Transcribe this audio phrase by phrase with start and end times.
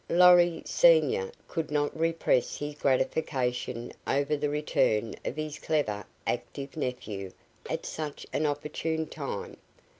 [0.09, 7.31] Lorry, senior, could not repress his gratification over the return of his clever, active nephew
[7.69, 9.57] at such an opportune time.